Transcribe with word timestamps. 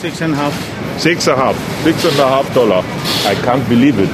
Six 0.00 0.22
and 0.22 0.32
a 0.32 0.36
half. 0.36 0.54
Six 0.98 1.28
and 1.28 1.38
a 1.38 1.44
half. 1.44 1.84
Six 1.84 2.04
and 2.06 2.18
a 2.20 2.26
half 2.26 2.54
Dollar. 2.54 2.82
I 3.26 3.34
can't 3.44 3.68
believe 3.68 3.98
it. 3.98 4.08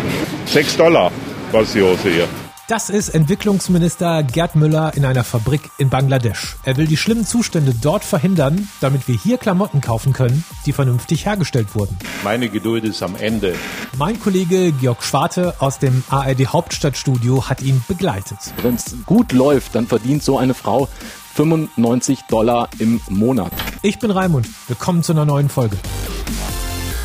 Sechs 0.44 0.76
Dollar 0.76 1.12
was 1.52 1.72
die 1.74 1.82
Hose 1.82 2.10
hier. 2.10 2.28
Das 2.66 2.90
ist 2.90 3.10
Entwicklungsminister 3.10 4.24
Gerd 4.24 4.56
Müller 4.56 4.92
in 4.96 5.04
einer 5.04 5.22
Fabrik 5.22 5.60
in 5.78 5.88
Bangladesch. 5.88 6.56
Er 6.64 6.76
will 6.76 6.88
die 6.88 6.96
schlimmen 6.96 7.24
Zustände 7.24 7.72
dort 7.80 8.02
verhindern, 8.02 8.68
damit 8.80 9.06
wir 9.06 9.16
hier 9.16 9.38
Klamotten 9.38 9.80
kaufen 9.80 10.12
können, 10.12 10.42
die 10.66 10.72
vernünftig 10.72 11.24
hergestellt 11.24 11.76
wurden. 11.76 11.96
Meine 12.24 12.48
Geduld 12.48 12.82
ist 12.82 13.04
am 13.04 13.14
Ende. 13.14 13.54
Mein 13.96 14.18
Kollege 14.18 14.72
Georg 14.72 15.04
Schwarte 15.04 15.54
aus 15.60 15.78
dem 15.78 16.02
ARD 16.10 16.48
Hauptstadtstudio 16.48 17.48
hat 17.48 17.62
ihn 17.62 17.80
begleitet. 17.86 18.38
Wenn 18.60 18.74
es 18.74 18.96
gut 19.06 19.30
läuft, 19.30 19.76
dann 19.76 19.86
verdient 19.86 20.24
so 20.24 20.36
eine 20.36 20.54
Frau 20.54 20.88
95 21.34 22.22
Dollar 22.28 22.68
im 22.80 23.00
Monat. 23.08 23.52
Ich 23.86 24.00
bin 24.00 24.10
Raimund. 24.10 24.48
Willkommen 24.66 25.04
zu 25.04 25.12
einer 25.12 25.24
neuen 25.24 25.48
Folge. 25.48 25.76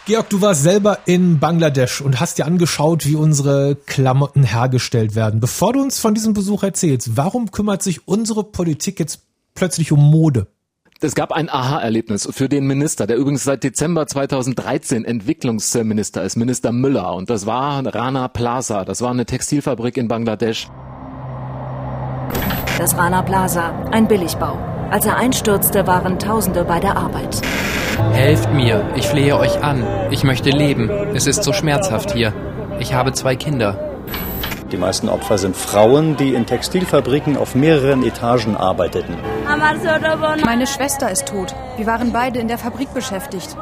Georg, 0.04 0.28
du 0.28 0.42
warst 0.42 0.64
selber 0.64 0.98
in 1.06 1.38
Bangladesch 1.38 2.02
und 2.02 2.20
hast 2.20 2.36
dir 2.36 2.44
angeschaut, 2.44 3.06
wie 3.06 3.16
unsere 3.16 3.74
Klamotten 3.74 4.42
hergestellt 4.42 5.14
werden. 5.14 5.40
Bevor 5.40 5.72
du 5.72 5.80
uns 5.80 5.98
von 5.98 6.12
diesem 6.12 6.34
Besuch 6.34 6.62
erzählst, 6.62 7.16
warum 7.16 7.50
kümmert 7.52 7.82
sich 7.82 8.06
unsere 8.06 8.44
Politik 8.44 9.00
jetzt 9.00 9.22
plötzlich 9.54 9.92
um 9.92 10.10
Mode? 10.10 10.46
Es 11.02 11.14
gab 11.14 11.32
ein 11.32 11.48
Aha-Erlebnis 11.48 12.28
für 12.30 12.50
den 12.50 12.66
Minister, 12.66 13.06
der 13.06 13.16
übrigens 13.16 13.44
seit 13.44 13.64
Dezember 13.64 14.06
2013 14.06 15.06
Entwicklungsminister 15.06 16.22
ist, 16.22 16.36
Minister 16.36 16.72
Müller. 16.72 17.14
Und 17.14 17.30
das 17.30 17.46
war 17.46 17.82
Rana 17.86 18.28
Plaza. 18.28 18.84
Das 18.84 19.00
war 19.00 19.10
eine 19.10 19.24
Textilfabrik 19.24 19.96
in 19.96 20.08
Bangladesch. 20.08 20.68
Das 22.76 22.98
Rana 22.98 23.22
Plaza, 23.22 23.72
ein 23.90 24.08
Billigbau. 24.08 24.58
Als 24.90 25.06
er 25.06 25.16
einstürzte, 25.16 25.86
waren 25.86 26.18
Tausende 26.18 26.64
bei 26.64 26.80
der 26.80 26.98
Arbeit. 26.98 27.40
Helft 28.12 28.52
mir, 28.52 28.84
ich 28.94 29.06
flehe 29.06 29.38
euch 29.38 29.62
an. 29.62 29.82
Ich 30.10 30.22
möchte 30.22 30.50
leben. 30.50 30.90
Es 31.14 31.26
ist 31.26 31.44
so 31.44 31.54
schmerzhaft 31.54 32.12
hier. 32.12 32.34
Ich 32.78 32.92
habe 32.92 33.14
zwei 33.14 33.36
Kinder. 33.36 33.89
Die 34.72 34.76
meisten 34.76 35.08
Opfer 35.08 35.36
sind 35.36 35.56
Frauen, 35.56 36.16
die 36.16 36.34
in 36.34 36.46
Textilfabriken 36.46 37.36
auf 37.36 37.56
mehreren 37.56 38.04
Etagen 38.04 38.56
arbeiteten. 38.56 39.16
Meine 40.44 40.66
Schwester 40.66 41.10
ist 41.10 41.26
tot. 41.26 41.54
Wir 41.76 41.86
waren 41.86 42.12
beide 42.12 42.38
in 42.38 42.46
der 42.46 42.58
Fabrik 42.58 42.94
beschäftigt. 42.94 43.56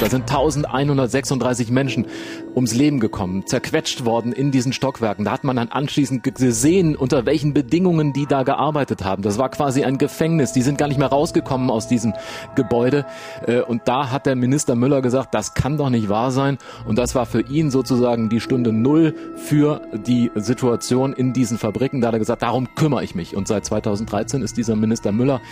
Da 0.00 0.08
sind 0.08 0.22
1136 0.22 1.70
Menschen 1.70 2.06
ums 2.54 2.74
Leben 2.74 3.00
gekommen, 3.00 3.46
zerquetscht 3.46 4.06
worden 4.06 4.32
in 4.32 4.50
diesen 4.50 4.72
Stockwerken. 4.72 5.26
Da 5.26 5.32
hat 5.32 5.44
man 5.44 5.56
dann 5.56 5.68
anschließend 5.68 6.22
gesehen, 6.22 6.96
unter 6.96 7.26
welchen 7.26 7.52
Bedingungen 7.52 8.14
die 8.14 8.24
da 8.24 8.42
gearbeitet 8.42 9.04
haben. 9.04 9.22
Das 9.22 9.36
war 9.36 9.50
quasi 9.50 9.84
ein 9.84 9.98
Gefängnis. 9.98 10.52
Die 10.52 10.62
sind 10.62 10.78
gar 10.78 10.88
nicht 10.88 10.96
mehr 10.96 11.08
rausgekommen 11.08 11.70
aus 11.70 11.86
diesem 11.86 12.14
Gebäude. 12.54 13.04
Äh, 13.46 13.60
und 13.60 13.82
da 13.84 14.10
hat 14.10 14.24
der 14.24 14.36
Minister 14.36 14.74
Müller 14.74 15.02
gesagt, 15.02 15.34
das 15.34 15.52
kann 15.52 15.76
doch 15.76 15.90
nicht 15.90 16.08
wahr 16.08 16.30
sein. 16.30 16.56
Und 16.86 16.96
das 16.96 17.14
war 17.14 17.26
für 17.26 17.42
ihn 17.42 17.70
sozusagen 17.70 18.30
die 18.30 18.40
Stunde 18.40 18.72
Null 18.72 19.14
für 19.36 19.82
die 19.92 20.30
Situation 20.34 21.12
in 21.12 21.34
diesen 21.34 21.58
Fabriken. 21.58 22.00
Da 22.00 22.08
hat 22.08 22.14
er 22.14 22.20
gesagt, 22.20 22.40
darum 22.40 22.74
kümmere 22.74 23.04
ich 23.04 23.14
mich. 23.14 23.36
Und 23.36 23.48
seit 23.48 23.66
2013 23.66 24.40
ist 24.40 24.56
dieser 24.56 24.76
Minister 24.76 25.12
Müller 25.12 25.42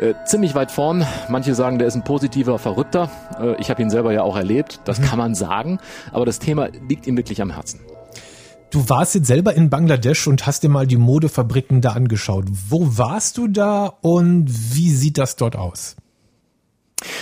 äh, 0.00 0.14
ziemlich 0.26 0.56
weit 0.56 0.72
vorn. 0.72 1.06
Manche 1.28 1.54
sagen, 1.54 1.78
der 1.78 1.86
ist 1.86 1.94
ein 1.94 2.02
positiver 2.02 2.58
Verrückter. 2.58 3.08
Äh, 3.40 3.60
ich 3.60 3.70
habe 3.70 3.80
ihn 3.80 3.91
selber 3.92 4.12
ja 4.12 4.22
auch 4.22 4.36
erlebt. 4.36 4.80
Das 4.84 4.98
mhm. 4.98 5.04
kann 5.04 5.18
man 5.18 5.34
sagen. 5.36 5.78
Aber 6.10 6.26
das 6.26 6.40
Thema 6.40 6.68
liegt 6.88 7.06
ihm 7.06 7.16
wirklich 7.16 7.40
am 7.40 7.50
Herzen. 7.50 7.80
Du 8.70 8.88
warst 8.88 9.14
jetzt 9.14 9.26
selber 9.26 9.54
in 9.54 9.68
Bangladesch 9.68 10.26
und 10.26 10.46
hast 10.46 10.62
dir 10.62 10.70
mal 10.70 10.86
die 10.86 10.96
Modefabriken 10.96 11.82
da 11.82 11.90
angeschaut. 11.90 12.46
Wo 12.70 12.96
warst 12.96 13.36
du 13.36 13.46
da 13.46 13.86
und 14.00 14.48
wie 14.48 14.90
sieht 14.90 15.18
das 15.18 15.36
dort 15.36 15.56
aus? 15.56 15.96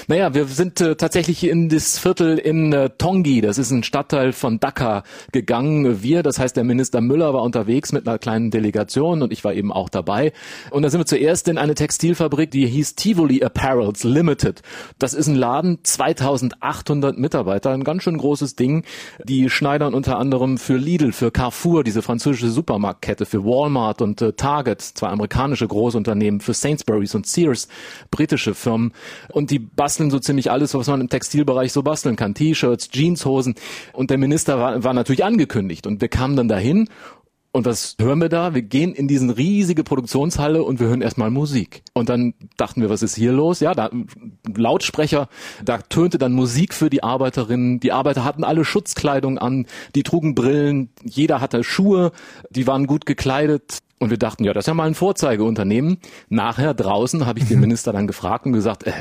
Naja, 0.09 0.35
wir 0.35 0.47
sind 0.47 0.81
äh, 0.81 0.97
tatsächlich 0.97 1.45
in 1.45 1.69
das 1.69 1.99
Viertel 1.99 2.39
in 2.39 2.73
äh, 2.73 2.91
Tongi, 2.91 3.41
das 3.41 3.59
ist 3.59 3.71
ein 3.71 3.83
Stadtteil 3.83 4.33
von 4.33 4.61
Dhaka, 4.61 5.03
gegangen. 5.33 6.03
Wir, 6.03 6.23
das 6.23 6.39
heißt 6.39 6.57
der 6.57 6.65
Minister 6.65 7.01
Müller 7.01 7.35
war 7.35 7.43
unterwegs 7.43 7.93
mit 7.93 8.07
einer 8.07 8.19
kleinen 8.19 8.51
Delegation 8.51 9.23
und 9.23 9.33
ich 9.33 9.45
war 9.45 9.55
eben 9.55 9.73
auch 9.73 9.89
dabei. 9.89 10.33
Und 10.71 10.83
da 10.83 10.91
sind 10.91 11.01
wir 11.01 11.07
zuerst 11.07 11.49
in 11.49 11.59
eine 11.59 11.75
Textilfabrik, 11.75 12.51
die 12.51 12.67
hieß 12.67 12.95
Tivoli 12.95 13.43
Apparels 13.43 14.05
Limited. 14.05 14.63
Das 14.99 15.15
ist 15.15 15.27
ein 15.27 15.35
Laden, 15.35 15.79
2800 15.83 17.19
Mitarbeiter, 17.19 17.71
ein 17.71 17.85
ganz 17.85 18.03
schön 18.03 18.19
großes 18.19 18.57
Ding. 18.57 18.85
Die 19.25 19.51
schneidern 19.51 19.95
unter 19.95 20.19
anderem 20.19 20.59
für 20.59 20.77
Lidl, 20.77 21.13
für 21.13 21.31
Carrefour, 21.31 21.85
diese 21.85 22.03
französische 22.03 22.51
Supermarktkette, 22.51 23.27
für 23.27 23.45
Walmart 23.45 24.03
und 24.03 24.21
äh, 24.23 24.33
Target, 24.33 24.81
zwei 24.81 25.09
amerikanische 25.09 25.67
Großunternehmen, 25.67 26.41
für 26.41 26.55
Sainsbury's 26.55 27.15
und 27.15 27.27
Sears, 27.27 27.69
britische 28.11 28.55
Firmen. 28.55 28.93
Und 29.29 29.51
die 29.51 29.59
basteln 29.77 30.11
so 30.11 30.19
ziemlich 30.19 30.51
alles, 30.51 30.75
was 30.75 30.87
man 30.87 31.01
im 31.01 31.09
Textilbereich 31.09 31.73
so 31.73 31.83
basteln 31.83 32.17
kann. 32.17 32.35
T-Shirts, 32.35 32.91
Jeanshosen. 32.93 33.55
Und 33.93 34.11
der 34.11 34.19
Minister 34.19 34.59
war, 34.59 34.85
war 34.85 34.95
natürlich 34.95 35.25
angekündigt. 35.25 35.87
Und 35.87 36.01
wir 36.01 36.09
kamen 36.09 36.37
dann 36.37 36.49
dahin 36.49 36.89
und 37.53 37.67
was 37.67 37.97
hören 38.01 38.21
wir 38.21 38.29
da? 38.29 38.55
Wir 38.55 38.63
gehen 38.63 38.95
in 38.95 39.09
diesen 39.09 39.29
riesige 39.29 39.83
Produktionshalle 39.83 40.63
und 40.63 40.79
wir 40.79 40.87
hören 40.87 41.03
erstmal 41.03 41.31
Musik. 41.31 41.83
Und 41.95 42.09
dann 42.09 42.35
dachten 42.57 42.81
wir, 42.81 42.91
was 42.91 43.03
ist 43.03 43.17
hier 43.17 43.33
los? 43.33 43.59
Ja, 43.59 43.75
da 43.75 43.91
Lautsprecher, 44.55 45.29
da 45.65 45.79
tönte 45.79 46.19
dann 46.19 46.33
Musik 46.33 46.75
für 46.75 46.91
die 46.91 47.03
Arbeiterinnen. 47.03 47.81
Die 47.81 47.91
Arbeiter 47.91 48.25
hatten 48.25 48.45
alle 48.45 48.65
Schutzkleidung 48.65 49.39
an, 49.39 49.67
die 49.97 50.05
trugen 50.05 50.37
Brillen, 50.37 50.91
jeder 51.03 51.41
hatte 51.41 51.65
Schuhe, 51.65 52.13
die 52.51 52.69
waren 52.69 52.87
gut 52.87 53.05
gekleidet. 53.05 53.79
Und 53.99 54.11
wir 54.11 54.17
dachten, 54.17 54.45
ja, 54.45 54.55
das 54.55 54.63
ist 54.63 54.69
ja 54.69 54.75
mal 54.75 54.87
ein 54.87 54.95
Vorzeigeunternehmen. 54.95 55.99
Nachher 56.29 56.73
draußen 56.73 57.27
habe 57.27 57.41
ich 57.41 57.49
den 57.49 57.61
Minister 57.61 57.93
dann 57.93 58.07
gefragt 58.07 58.47
und 58.47 58.53
gesagt, 58.53 58.85
äh, 58.85 58.93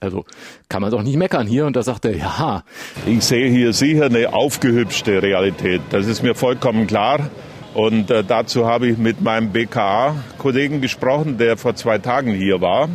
also 0.00 0.24
kann 0.68 0.82
man 0.82 0.90
doch 0.90 1.02
nicht 1.02 1.16
meckern 1.16 1.46
hier. 1.46 1.66
Und 1.66 1.76
da 1.76 1.82
sagte 1.82 2.08
er, 2.08 2.16
ja. 2.16 2.64
Ich 3.06 3.24
sehe 3.24 3.50
hier 3.50 3.72
sicher 3.72 4.06
eine 4.06 4.32
aufgehübschte 4.32 5.22
Realität. 5.22 5.80
Das 5.90 6.06
ist 6.06 6.22
mir 6.22 6.34
vollkommen 6.34 6.86
klar. 6.86 7.30
Und 7.74 8.10
äh, 8.10 8.24
dazu 8.24 8.66
habe 8.66 8.88
ich 8.88 8.96
mit 8.96 9.20
meinem 9.20 9.52
BKA-Kollegen 9.52 10.80
gesprochen, 10.80 11.36
der 11.36 11.56
vor 11.56 11.74
zwei 11.74 11.98
Tagen 11.98 12.32
hier 12.32 12.60
war 12.60 12.88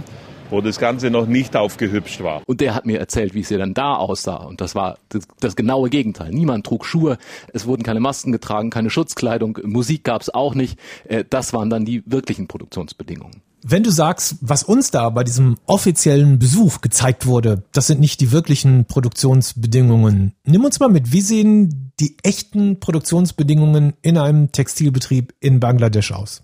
wo 0.52 0.62
das 0.62 0.80
Ganze 0.80 1.10
noch 1.10 1.26
nicht 1.26 1.56
aufgehübscht 1.56 2.22
war. 2.22 2.42
Und 2.46 2.62
der 2.62 2.76
hat 2.76 2.86
mir 2.86 3.00
erzählt, 3.00 3.34
wie 3.34 3.40
es 3.40 3.50
ja 3.50 3.58
dann 3.58 3.74
da 3.74 3.96
aussah. 3.96 4.36
Und 4.36 4.62
das 4.62 4.76
war 4.76 4.98
das, 5.10 5.24
das 5.40 5.56
genaue 5.56 5.90
Gegenteil. 5.90 6.32
Niemand 6.32 6.66
trug 6.66 6.86
Schuhe, 6.86 7.18
es 7.54 7.66
wurden 7.66 7.84
keine 7.84 8.00
Masken 8.00 8.32
getragen, 8.32 8.70
keine 8.70 8.90
Schutzkleidung, 8.90 9.58
Musik 9.64 10.04
gab 10.04 10.22
es 10.22 10.30
auch 10.34 10.54
nicht. 10.54 10.78
Äh, 11.06 11.24
das 11.28 11.54
waren 11.54 11.70
dann 11.70 11.86
die 11.86 12.04
wirklichen 12.06 12.48
Produktionsbedingungen. 12.48 13.42
Wenn 13.64 13.84
du 13.84 13.92
sagst, 13.92 14.38
was 14.42 14.64
uns 14.64 14.90
da 14.90 15.10
bei 15.10 15.24
diesem 15.24 15.58
offiziellen 15.68 16.40
Besuch 16.40 16.82
gezeigt 16.82 17.28
wurde, 17.28 17.64
das 17.74 17.86
sind 17.86 18.00
nicht 18.00 18.20
die 18.20 18.32
wirklichen 18.32 18.86
Produktionsbedingungen. 18.86 20.34
Nimm 20.46 20.66
uns 20.66 20.80
mal 20.80 20.90
mit, 20.90 21.14
wie 21.14 21.22
sehen 21.22 21.92
die 22.00 22.18
echten 22.24 22.80
Produktionsbedingungen 22.80 23.94
in 24.02 24.18
einem 24.18 24.52
Textilbetrieb 24.52 25.36
in 25.40 25.60
Bangladesch 25.60 26.12
aus? 26.12 26.42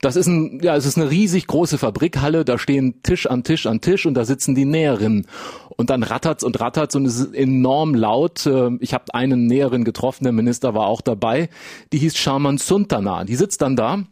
Das 0.00 0.14
ist 0.14 0.28
ein, 0.28 0.60
ja, 0.62 0.76
es 0.76 0.86
ist 0.86 0.96
eine 0.96 1.10
riesig 1.10 1.46
große 1.48 1.76
Fabrikhalle, 1.76 2.44
da 2.44 2.56
stehen 2.56 3.02
Tisch 3.02 3.26
an 3.26 3.42
Tisch 3.42 3.66
an 3.66 3.80
Tisch 3.80 4.06
und 4.06 4.14
da 4.14 4.24
sitzen 4.24 4.54
die 4.54 4.64
Näherinnen. 4.64 5.26
Und 5.76 5.90
dann 5.90 6.02
rattert's 6.02 6.44
und 6.44 6.60
rattert's 6.60 6.94
und 6.94 7.04
es 7.04 7.18
ist 7.18 7.34
enorm 7.34 7.94
laut. 7.94 8.46
Ähm, 8.46 8.78
ich 8.80 8.94
habe 8.94 9.12
einen 9.12 9.46
Näherin 9.46 9.84
getroffen, 9.84 10.24
der 10.24 10.32
Minister 10.32 10.74
war 10.74 10.86
auch 10.86 11.00
dabei. 11.00 11.50
Die 11.92 11.98
hieß 11.98 12.16
Sharman 12.16 12.58
Suntana. 12.58 13.24
Die 13.24 13.36
sitzt 13.36 13.60
dann 13.60 13.76
da 13.76 14.04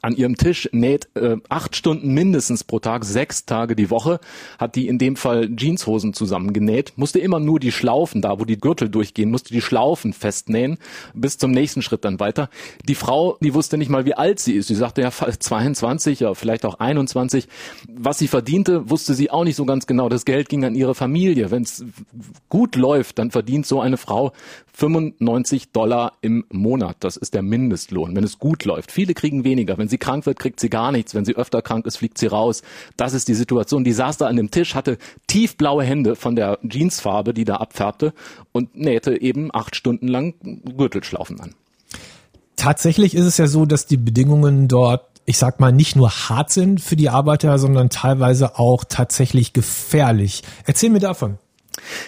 an 0.00 0.16
ihrem 0.16 0.36
Tisch 0.36 0.68
näht 0.72 1.08
äh, 1.14 1.36
acht 1.48 1.76
Stunden 1.76 2.14
mindestens 2.14 2.64
pro 2.64 2.78
Tag, 2.78 3.04
sechs 3.04 3.44
Tage 3.44 3.76
die 3.76 3.90
Woche, 3.90 4.20
hat 4.58 4.76
die 4.76 4.88
in 4.88 4.98
dem 4.98 5.16
Fall 5.16 5.50
Jeanshosen 5.56 6.14
zusammengenäht, 6.14 6.94
musste 6.96 7.18
immer 7.18 7.40
nur 7.40 7.60
die 7.60 7.72
Schlaufen, 7.72 8.22
da 8.22 8.38
wo 8.40 8.44
die 8.44 8.58
Gürtel 8.58 8.88
durchgehen, 8.88 9.30
musste 9.30 9.52
die 9.52 9.60
Schlaufen 9.60 10.12
festnähen, 10.12 10.78
bis 11.14 11.38
zum 11.38 11.50
nächsten 11.50 11.82
Schritt 11.82 12.04
dann 12.04 12.20
weiter. 12.20 12.48
Die 12.88 12.94
Frau, 12.94 13.36
die 13.40 13.54
wusste 13.54 13.76
nicht 13.76 13.90
mal, 13.90 14.06
wie 14.06 14.14
alt 14.14 14.40
sie 14.40 14.54
ist. 14.54 14.68
Sie 14.68 14.74
sagte 14.74 15.02
ja 15.02 15.10
22, 15.10 16.20
ja 16.20 16.34
vielleicht 16.34 16.64
auch 16.64 16.80
21. 16.80 17.48
Was 17.88 18.18
sie 18.18 18.28
verdiente, 18.28 18.88
wusste 18.88 19.14
sie 19.14 19.30
auch 19.30 19.44
nicht 19.44 19.56
so 19.56 19.64
ganz 19.64 19.86
genau. 19.86 20.08
Das 20.08 20.24
Geld 20.24 20.48
ging 20.48 20.64
an 20.64 20.74
ihre 20.74 20.94
Familie. 20.94 21.50
Wenn 21.50 21.62
es 21.62 21.84
gut 22.48 22.76
läuft, 22.76 23.18
dann 23.18 23.30
verdient 23.30 23.66
so 23.66 23.80
eine 23.80 23.96
Frau 23.96 24.32
95 24.74 25.72
Dollar 25.72 26.14
im 26.20 26.44
Monat. 26.50 26.96
Das 27.00 27.16
ist 27.16 27.34
der 27.34 27.42
Mindestlohn, 27.42 28.16
wenn 28.16 28.24
es 28.24 28.38
gut 28.38 28.64
läuft. 28.64 28.90
Viele 28.90 29.14
kriegen 29.14 29.44
weniger. 29.44 29.78
Wenn 29.78 29.88
sie 29.88 29.98
krank 29.98 30.26
wird, 30.26 30.38
kriegt 30.38 30.60
sie 30.60 30.70
gar 30.70 30.92
nichts. 30.92 31.14
Wenn 31.14 31.24
sie 31.24 31.36
öfter 31.36 31.62
krank 31.62 31.86
ist, 31.86 31.98
fliegt 31.98 32.18
sie 32.18 32.26
raus. 32.26 32.62
Das 32.96 33.12
ist 33.12 33.28
die 33.28 33.34
Situation. 33.34 33.84
Die 33.84 33.92
saß 33.92 34.16
da 34.16 34.26
an 34.26 34.36
dem 34.36 34.50
Tisch, 34.50 34.74
hatte 34.74 34.98
tiefblaue 35.26 35.84
Hände 35.84 36.16
von 36.16 36.36
der 36.36 36.58
Jeansfarbe, 36.62 37.34
die 37.34 37.44
da 37.44 37.56
abfärbte 37.56 38.14
und 38.52 38.76
nähte 38.76 39.20
eben 39.20 39.50
acht 39.52 39.76
Stunden 39.76 40.08
lang 40.08 40.34
Gürtelschlaufen 40.76 41.40
an. 41.40 41.54
Tatsächlich 42.56 43.14
ist 43.14 43.26
es 43.26 43.38
ja 43.38 43.46
so, 43.46 43.66
dass 43.66 43.86
die 43.86 43.96
Bedingungen 43.96 44.68
dort 44.68 45.12
ich 45.24 45.38
sag 45.38 45.60
mal, 45.60 45.72
nicht 45.72 45.94
nur 45.94 46.10
hart 46.10 46.50
sind 46.50 46.80
für 46.80 46.96
die 46.96 47.08
Arbeiter, 47.08 47.58
sondern 47.58 47.90
teilweise 47.90 48.58
auch 48.58 48.84
tatsächlich 48.84 49.52
gefährlich. 49.52 50.42
Erzähl 50.66 50.90
mir 50.90 50.98
davon. 50.98 51.38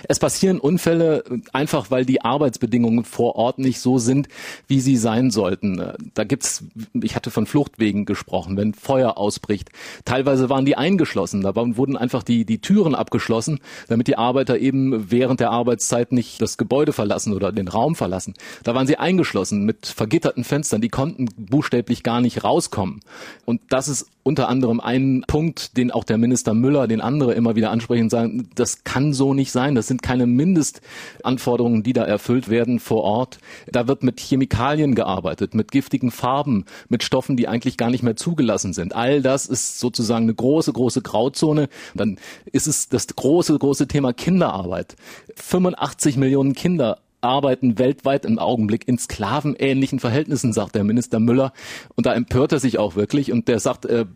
Es 0.09 0.19
passieren 0.19 0.61
Unfälle 0.61 1.25
einfach, 1.53 1.91
weil 1.91 2.05
die 2.05 2.23
Arbeitsbedingungen 2.23 3.05
vor 3.05 3.37
Ort 3.37 3.59
nicht 3.59 3.81
so 3.81 3.99
sind, 3.99 4.29
wie 4.67 4.81
sie 4.81 4.97
sein 4.97 5.31
sollten. 5.31 5.83
Da 6.15 6.25
gibt's, 6.25 6.65
ich 6.93 7.17
hatte 7.17 7.31
von 7.31 7.47
Fluchtwegen 7.47 8.05
gesprochen, 8.05 8.57
wenn 8.57 8.75
Feuer 8.75 9.17
ausbricht. 9.17 9.71
Teilweise 10.05 10.51
waren 10.51 10.65
die 10.65 10.77
eingeschlossen, 10.77 11.43
da 11.43 11.55
wurden 11.55 11.97
einfach 11.97 12.23
die, 12.23 12.45
die 12.45 12.61
Türen 12.61 12.95
abgeschlossen, 12.95 13.61
damit 13.89 14.09
die 14.09 14.19
Arbeiter 14.19 14.59
eben 14.59 15.11
während 15.11 15.41
der 15.41 15.51
Arbeitszeit 15.51 16.13
nicht 16.13 16.41
das 16.41 16.57
Gebäude 16.57 16.93
verlassen 16.93 17.33
oder 17.33 17.53
den 17.53 17.69
Raum 17.69 17.95
verlassen. 17.95 18.35
Da 18.63 18.75
waren 18.75 18.87
sie 18.87 18.99
eingeschlossen 18.99 19.65
mit 19.65 19.87
vergitterten 19.87 20.45
Fenstern, 20.45 20.81
die 20.81 20.89
konnten 20.89 21.29
buchstäblich 21.37 22.03
gar 22.03 22.21
nicht 22.21 22.45
rauskommen. 22.45 23.01
Und 23.45 23.61
das 23.71 23.89
ist 23.89 24.09
unter 24.25 24.49
anderem 24.49 24.81
ein 24.81 25.23
Punkt, 25.27 25.77
den 25.77 25.91
auch 25.91 26.03
der 26.03 26.17
Minister 26.19 26.55
Müller, 26.55 26.89
den 26.89 27.01
andere 27.01 27.35
immer 27.35 27.57
wieder 27.57 27.71
ansprechen 27.71 28.05
und 28.05 28.11
sagen, 28.11 28.49
das 28.55 28.83
kann 28.83 29.13
so 29.13 29.35
nicht 29.35 29.53
sein. 29.55 29.75
Das 29.75 29.87
sind 29.87 30.03
keine 30.03 30.27
Mindestanforderungen, 30.27 31.83
die 31.83 31.95
da 31.95 32.05
erfüllt 32.05 32.51
werden 32.51 32.79
vor 32.79 33.03
Ort. 33.03 33.39
Da 33.73 33.89
wird 33.89 34.03
mit 34.03 34.21
Chemikalien 34.21 34.95
gearbeitet, 34.95 35.55
mit 35.55 35.73
giftigen 35.73 36.11
Farben, 36.11 36.67
mit 36.91 37.03
Stoffen, 37.03 37.39
die 37.39 37.49
eigentlich 37.49 37.79
gar 37.79 37.89
nicht 37.89 38.03
mehr 38.03 38.17
zugelassen 38.17 38.75
sind. 38.75 38.95
All 38.95 39.23
das 39.23 39.47
ist 39.47 39.81
sozusagen 39.81 40.25
eine 40.25 40.35
große, 40.35 40.75
große 40.75 41.01
Grauzone. 41.01 41.71
Dann 41.95 42.19
ist 42.53 42.67
es 42.67 42.91
das 42.91 43.07
große, 43.07 43.59
große 43.59 43.89
Thema 43.89 44.13
Kinderarbeit. 44.13 44.97
85 45.37 46.19
Millionen 46.19 46.53
Kinder 46.53 46.99
arbeiten 47.25 47.79
weltweit 47.79 48.25
im 48.25 48.39
Augenblick 48.39 48.87
in 48.87 48.99
sklavenähnlichen 48.99 49.99
Verhältnissen, 49.99 50.53
sagt 50.53 50.75
der 50.75 50.85
Minister 50.85 51.19
Müller. 51.19 51.53
Und 51.97 52.07
da 52.07 52.15
empört 52.15 52.53
er 52.53 52.61
sich 52.61 52.79
auch 52.79 52.95
wirklich. 52.95 53.33
Und 53.33 53.49
der 53.49 53.59
sagt, 53.59 53.87
äh, 53.87 54.07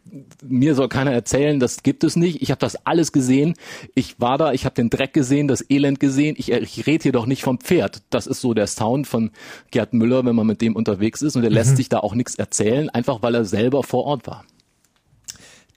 mir 0.45 0.75
soll 0.75 0.89
keiner 0.89 1.13
erzählen, 1.13 1.59
das 1.59 1.83
gibt 1.83 2.05
es 2.05 2.17
nicht. 2.17 2.43
Ich 2.43 2.51
habe 2.51 2.61
das 2.61 2.87
alles 2.87 3.13
gesehen. 3.13 3.55
Ich 3.95 4.21
war 4.21 4.39
da, 4.39 4.53
ich 4.53 4.65
habe 4.65 4.75
den 4.75 4.91
Dreck 4.91 5.13
gesehen, 5.13 5.49
das 5.49 5.65
Elend 5.69 5.99
gesehen. 5.99 6.37
Ich, 6.39 6.53
ich 6.53 6.87
rede 6.87 7.03
hier 7.03 7.13
doch 7.13 7.27
nicht 7.27 7.43
vom 7.43 7.59
Pferd. 7.59 8.03
Das 8.11 8.27
ist 8.27 8.41
so 8.41 8.55
der 8.55 8.67
Sound 8.67 9.07
von 9.07 9.31
Gerd 9.71 9.95
Müller, 9.95 10.25
wenn 10.25 10.37
man 10.37 10.47
mit 10.47 10.61
dem 10.61 10.77
unterwegs 10.77 11.23
ist. 11.23 11.37
Und 11.37 11.45
er 11.45 11.51
lässt 11.51 11.73
mhm. 11.73 11.77
sich 11.77 11.89
da 11.89 12.01
auch 12.01 12.15
nichts 12.15 12.35
erzählen, 12.35 12.91
einfach 12.91 13.23
weil 13.23 13.35
er 13.35 13.45
selber 13.45 13.83
vor 13.83 14.05
Ort 14.05 14.27
war. 14.27 14.45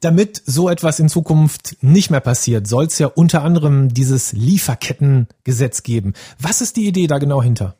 Damit 0.01 0.41
so 0.45 0.67
etwas 0.67 0.99
in 0.99 1.09
Zukunft 1.09 1.77
nicht 1.81 2.09
mehr 2.09 2.19
passiert, 2.19 2.67
soll 2.67 2.85
es 2.85 2.97
ja 2.97 3.07
unter 3.07 3.43
anderem 3.43 3.93
dieses 3.93 4.33
Lieferkettengesetz 4.33 5.83
geben. 5.83 6.13
Was 6.39 6.61
ist 6.61 6.75
die 6.75 6.87
Idee 6.87 7.05
da 7.05 7.19
genau 7.19 7.41
hinter? 7.43 7.77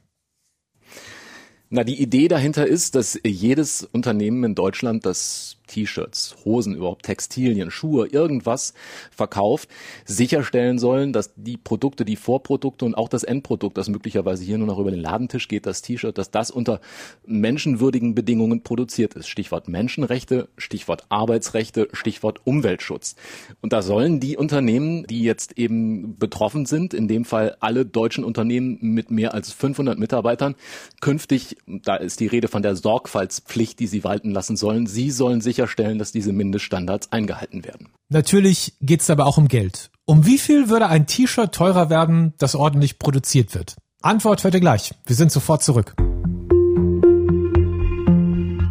Na, 1.71 1.83
die 1.83 1.99
Idee 1.99 2.27
dahinter 2.27 2.67
ist, 2.67 2.95
dass 2.95 3.19
jedes 3.23 3.83
Unternehmen 3.83 4.43
in 4.43 4.55
Deutschland, 4.55 5.05
das 5.05 5.57
T-Shirts, 5.67 6.35
Hosen, 6.43 6.75
überhaupt 6.75 7.05
Textilien, 7.05 7.71
Schuhe, 7.71 8.07
irgendwas 8.07 8.73
verkauft, 9.09 9.69
sicherstellen 10.05 10.79
sollen, 10.79 11.13
dass 11.13 11.33
die 11.35 11.57
Produkte, 11.57 12.05
die 12.05 12.15
Vorprodukte 12.15 12.85
und 12.85 12.95
auch 12.95 13.09
das 13.09 13.23
Endprodukt, 13.23 13.77
das 13.77 13.89
möglicherweise 13.89 14.43
hier 14.43 14.57
nur 14.57 14.67
noch 14.67 14.79
über 14.79 14.91
den 14.91 14.99
Ladentisch 14.99 15.47
geht, 15.47 15.65
das 15.65 15.81
T-Shirt, 15.81 16.17
dass 16.17 16.31
das 16.31 16.51
unter 16.51 16.81
menschenwürdigen 17.25 18.15
Bedingungen 18.15 18.63
produziert 18.63 19.13
ist. 19.13 19.27
Stichwort 19.27 19.67
Menschenrechte, 19.67 20.49
Stichwort 20.57 21.05
Arbeitsrechte, 21.09 21.87
Stichwort 21.93 22.41
Umweltschutz. 22.45 23.15
Und 23.61 23.73
da 23.73 23.81
sollen 23.81 24.19
die 24.19 24.37
Unternehmen, 24.37 25.05
die 25.07 25.23
jetzt 25.23 25.57
eben 25.57 26.17
betroffen 26.17 26.65
sind, 26.65 26.93
in 26.93 27.07
dem 27.07 27.25
Fall 27.25 27.55
alle 27.59 27.85
deutschen 27.85 28.23
Unternehmen 28.23 28.77
mit 28.81 29.11
mehr 29.11 29.33
als 29.33 29.51
500 29.53 29.97
Mitarbeitern, 29.97 30.55
künftig, 30.99 31.57
da 31.67 31.95
ist 31.95 32.19
die 32.19 32.27
Rede 32.27 32.47
von 32.47 32.61
der 32.61 32.75
Sorgfaltspflicht, 32.75 33.79
die 33.79 33.87
sie 33.87 34.03
walten 34.03 34.31
lassen 34.31 34.57
sollen, 34.57 34.87
sie 34.87 35.11
sollen 35.11 35.41
sicher 35.41 35.50
sicherstellen, 35.51 35.99
dass 35.99 36.11
diese 36.11 36.31
Mindeststandards 36.31 37.11
eingehalten 37.11 37.63
werden. 37.65 37.89
Natürlich 38.09 38.73
geht 38.81 39.01
es 39.01 39.09
aber 39.09 39.25
auch 39.25 39.37
um 39.37 39.47
Geld. 39.47 39.91
Um 40.05 40.25
wie 40.25 40.37
viel 40.37 40.69
würde 40.69 40.87
ein 40.87 41.07
T-Shirt 41.07 41.53
teurer 41.53 41.89
werden, 41.89 42.33
das 42.37 42.55
ordentlich 42.55 42.99
produziert 42.99 43.53
wird? 43.53 43.75
Antwort 44.01 44.43
hört 44.43 44.53
ihr 44.53 44.59
gleich. 44.59 44.93
Wir 45.05 45.15
sind 45.15 45.31
sofort 45.31 45.61
zurück. 45.63 45.95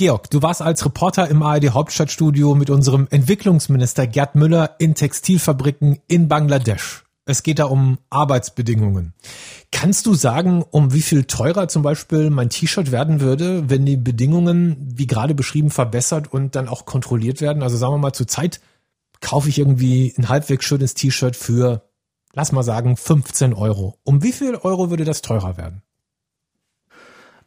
Georg, 0.00 0.30
du 0.30 0.40
warst 0.40 0.62
als 0.62 0.82
Reporter 0.86 1.28
im 1.28 1.42
ARD 1.42 1.74
Hauptstadtstudio 1.74 2.54
mit 2.54 2.70
unserem 2.70 3.06
Entwicklungsminister 3.10 4.06
Gerd 4.06 4.34
Müller 4.34 4.76
in 4.78 4.94
Textilfabriken 4.94 5.98
in 6.08 6.26
Bangladesch. 6.26 7.04
Es 7.26 7.42
geht 7.42 7.58
da 7.58 7.66
um 7.66 7.98
Arbeitsbedingungen. 8.08 9.12
Kannst 9.70 10.06
du 10.06 10.14
sagen, 10.14 10.64
um 10.70 10.94
wie 10.94 11.02
viel 11.02 11.24
teurer 11.24 11.68
zum 11.68 11.82
Beispiel 11.82 12.30
mein 12.30 12.48
T-Shirt 12.48 12.92
werden 12.92 13.20
würde, 13.20 13.68
wenn 13.68 13.84
die 13.84 13.98
Bedingungen, 13.98 14.78
wie 14.80 15.06
gerade 15.06 15.34
beschrieben, 15.34 15.68
verbessert 15.68 16.32
und 16.32 16.56
dann 16.56 16.70
auch 16.70 16.86
kontrolliert 16.86 17.42
werden? 17.42 17.62
Also 17.62 17.76
sagen 17.76 17.92
wir 17.92 17.98
mal, 17.98 18.14
zur 18.14 18.26
Zeit 18.26 18.62
kaufe 19.20 19.50
ich 19.50 19.58
irgendwie 19.58 20.14
ein 20.16 20.30
halbwegs 20.30 20.64
schönes 20.64 20.94
T-Shirt 20.94 21.36
für, 21.36 21.82
lass 22.32 22.52
mal 22.52 22.62
sagen, 22.62 22.96
15 22.96 23.52
Euro. 23.52 23.98
Um 24.04 24.22
wie 24.22 24.32
viel 24.32 24.54
Euro 24.54 24.88
würde 24.88 25.04
das 25.04 25.20
teurer 25.20 25.58
werden? 25.58 25.82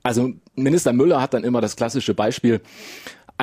Also 0.03 0.33
Minister 0.55 0.91
Müller 0.91 1.21
hat 1.21 1.33
dann 1.33 1.45
immer 1.45 1.61
das 1.61 1.77
klassische 1.77 2.13
Beispiel, 2.13 2.61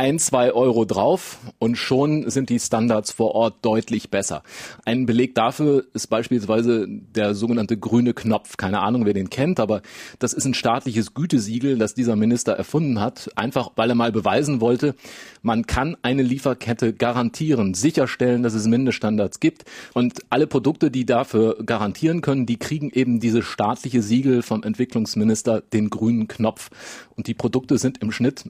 ein, 0.01 0.19
zwei 0.19 0.55
Euro 0.55 0.87
drauf 0.87 1.41
und 1.59 1.77
schon 1.77 2.31
sind 2.31 2.49
die 2.49 2.59
Standards 2.59 3.13
vor 3.13 3.35
Ort 3.35 3.57
deutlich 3.61 4.09
besser. 4.09 4.43
Ein 4.87 5.05
Beleg 5.05 5.35
dafür 5.35 5.85
ist 5.93 6.07
beispielsweise 6.07 6.87
der 6.89 7.35
sogenannte 7.35 7.77
grüne 7.77 8.15
Knopf. 8.15 8.57
Keine 8.57 8.81
Ahnung, 8.81 9.05
wer 9.05 9.13
den 9.13 9.29
kennt, 9.29 9.61
aber 9.61 9.83
das 10.19 10.33
ist 10.33 10.47
ein 10.47 10.55
staatliches 10.55 11.13
Gütesiegel, 11.13 11.77
das 11.77 11.93
dieser 11.93 12.17
Minister 12.17 12.55
erfunden 12.55 12.99
hat, 12.99 13.31
einfach 13.37 13.73
weil 13.77 13.91
er 13.91 13.95
mal 13.95 14.11
beweisen 14.11 14.63
wollte, 14.63 14.95
man 15.43 15.67
kann 15.67 15.99
eine 16.01 16.23
Lieferkette 16.23 16.95
garantieren, 16.95 17.75
sicherstellen, 17.75 18.43
dass 18.43 18.55
es 18.55 18.67
Mindeststandards 18.67 19.39
gibt 19.39 19.67
und 19.93 20.21
alle 20.31 20.47
Produkte, 20.47 20.91
die 20.91 21.05
dafür 21.05 21.59
garantieren 21.63 22.23
können, 22.23 22.47
die 22.47 22.57
kriegen 22.57 22.89
eben 22.89 23.21
diese 23.21 23.43
staatliche 23.43 24.01
Siegel 24.01 24.41
vom 24.41 24.63
Entwicklungsminister, 24.63 25.61
den 25.61 25.91
grünen 25.91 26.27
Knopf. 26.27 26.71
Und 27.17 27.27
die 27.27 27.35
Produkte 27.35 27.77
sind 27.77 27.99
im 28.01 28.13
Schnitt 28.13 28.45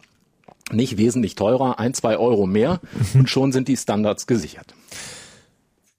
nicht 0.72 0.98
wesentlich 0.98 1.34
teurer, 1.34 1.78
ein, 1.78 1.94
zwei 1.94 2.16
Euro 2.16 2.46
mehr 2.46 2.80
und 3.14 3.28
schon 3.28 3.52
sind 3.52 3.68
die 3.68 3.76
Standards 3.76 4.26
gesichert. 4.26 4.74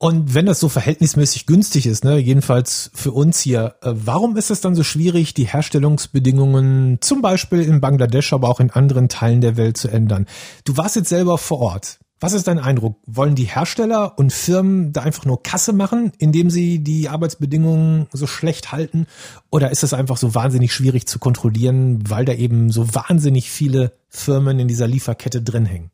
Und 0.01 0.34
wenn 0.34 0.48
das 0.48 0.60
so 0.60 0.67
verhältnismäßig 0.67 1.46
günstig 1.46 1.86
ist, 1.86 2.03
ne, 2.03 2.17
jedenfalls 2.17 2.89
für 2.96 3.12
uns 3.12 3.39
hier, 3.39 3.75
äh, 3.84 3.91
warum 3.93 4.36
ist 4.36 4.50
es 4.50 4.60
dann 4.60 4.74
so 4.74 4.81
schwierig, 4.81 5.36
die 5.36 5.43
Herstellungsbedingungen 5.43 6.98
zum 7.01 7.22
Beispiel 7.22 7.62
in 7.62 7.81
Bangladesch, 7.81 8.34
aber 8.34 8.50
auch 8.50 8.60
in 8.60 8.72
anderen 8.72 9.10
Teilen 9.10 9.41
der 9.41 9.57
Welt 9.57 9.77
zu 9.77 9.89
ändern? 9.89 10.25
Du 10.63 10.75
warst 10.75 10.96
jetzt 10.96 11.10
selber 11.10 11.38
vor 11.38 11.60
Ort. 11.60 12.00
Was 12.24 12.34
ist 12.34 12.48
dein 12.48 12.60
Eindruck? 12.60 12.98
Wollen 13.08 13.34
die 13.34 13.46
Hersteller 13.46 14.20
und 14.20 14.32
Firmen 14.32 14.94
da 14.94 15.01
einfach 15.01 15.25
nur 15.25 15.42
Kasse 15.42 15.74
machen, 15.74 16.12
indem 16.20 16.51
sie 16.51 16.78
die 16.78 17.10
Arbeitsbedingungen 17.10 18.06
so 18.13 18.28
schlecht 18.28 18.72
halten? 18.72 19.08
Oder 19.50 19.72
ist 19.72 19.82
es 19.82 19.96
einfach 19.96 20.18
so 20.18 20.36
wahnsinnig 20.36 20.72
schwierig 20.72 21.08
zu 21.08 21.18
kontrollieren, 21.18 22.08
weil 22.08 22.24
da 22.24 22.34
eben 22.34 22.70
so 22.70 22.94
wahnsinnig 22.94 23.50
viele 23.50 23.94
Firmen 24.08 24.60
in 24.60 24.68
dieser 24.68 24.86
Lieferkette 24.86 25.42
drin 25.42 25.66
hängen? 25.66 25.90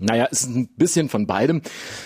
Naja, 0.00 0.28
es 0.30 0.42
ist 0.42 0.56
ein 0.56 0.68
bisschen 0.68 1.08
von 1.08 1.26
beidem. 1.26 1.60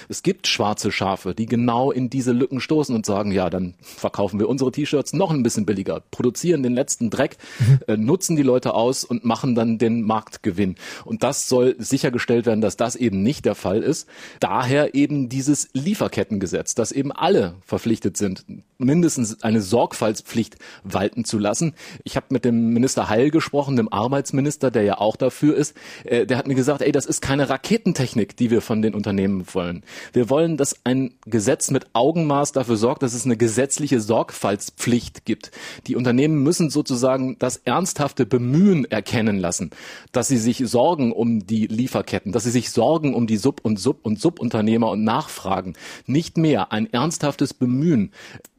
Es 0.09 0.23
gibt 0.23 0.47
schwarze 0.49 0.91
Schafe, 0.91 1.35
die 1.35 1.47
genau 1.47 1.93
in 1.93 2.11
diese 2.11 2.33
Lücken 2.33 2.61
stoßen 2.61 2.95
und 2.95 3.07
sagen, 3.07 3.31
ja, 3.31 3.51
dann 3.51 3.75
verkaufen 3.81 4.41
wir 4.41 4.49
unsere 4.49 4.73
T-Shirts 4.73 5.13
noch 5.13 5.31
ein 5.31 5.45
bisschen 5.45 5.65
billiger, 5.65 6.03
produzieren 6.11 6.63
den 6.63 6.75
letzten 6.75 7.09
Dreck, 7.09 7.37
mhm. 7.61 7.79
äh, 7.87 7.97
nutzen 7.97 8.37
die 8.37 8.43
Leute 8.43 8.75
aus 8.75 9.05
und 9.05 9.25
machen 9.25 9.55
dann 9.55 9.79
den 9.79 10.03
Marktgewinn. 10.03 10.75
Und 11.05 11.23
das 11.23 11.49
soll 11.49 11.77
sichergestellt 11.79 12.47
werden, 12.47 12.61
dass 12.61 12.77
das 12.77 12.97
eben 12.97 13.23
nicht 13.23 13.45
der 13.45 13.55
Fall 13.55 13.83
ist. 13.83 14.09
Daher 14.41 14.95
eben 14.95 15.29
dieses 15.29 15.69
Lieferkettengesetz, 15.73 16.75
dass 16.75 16.93
eben 16.93 17.13
alle 17.13 17.55
verpflichtet 17.65 18.17
sind, 18.17 18.45
mindestens 18.79 19.43
eine 19.43 19.61
Sorgfaltspflicht 19.61 20.57
walten 20.83 21.25
zu 21.25 21.39
lassen. 21.39 21.75
Ich 22.03 22.17
habe 22.17 22.27
mit 22.31 22.45
dem 22.45 22.71
Minister 22.71 23.09
Heil 23.09 23.31
gesprochen, 23.31 23.77
dem 23.77 23.93
Arbeitsminister, 23.93 24.71
der 24.71 24.83
ja 24.83 24.99
auch 24.99 25.17
dafür 25.17 25.57
ist. 25.57 25.77
Äh, 26.05 26.27
der 26.27 26.39
hat 26.39 26.47
mir 26.47 26.55
gesagt, 26.55 26.83
ey, 26.83 26.93
das 26.93 27.07
ist 27.07 27.21
keine 27.21 27.49
Raketentechnik, 27.49 28.37
die 28.37 28.51
wir 28.51 28.61
von 28.61 28.83
den 28.83 28.95
Unternehmen 28.95 29.45
wollen. 29.53 29.83
Wir 30.13 30.31
wollen, 30.31 30.57
dass 30.57 30.77
ein 30.85 31.15
Gesetz 31.27 31.71
mit 31.71 31.87
Augenmaß 31.93 32.53
dafür 32.53 32.77
sorgt, 32.77 33.03
dass 33.03 33.15
es 33.15 33.25
eine 33.25 33.37
gesetzliche 33.37 34.01
Sorgfaltspflicht 34.01 35.25
gibt. 35.25 35.51
Die 35.87 35.97
Unternehmen 35.97 36.43
müssen 36.43 36.71
sozusagen 36.71 37.37
das 37.39 37.59
ernsthafte 37.59 38.27
Bemühen 38.27 38.85
erkennen 38.85 39.39
lassen, 39.39 39.71
dass 40.13 40.29
sie 40.29 40.39
sich 40.39 40.63
sorgen 40.67 41.13
um 41.13 41.47
die 41.47 41.67
Lieferketten, 41.67 42.33
dass 42.33 42.45
sie 42.45 42.51
sich 42.51 42.71
sorgen 42.71 43.15
um 43.15 43.27
die 43.27 43.37
Sub- 43.37 43.61
und 43.63 43.79
Sub- 43.79 44.05
und 44.05 44.21
Subunternehmer 44.21 44.91
und 44.91 45.05
Nachfragen. 45.05 45.75
Nicht 46.07 46.37
mehr 46.37 46.73
ein 46.73 46.93
ernsthaftes 46.93 47.55
Bemühen 47.55 48.13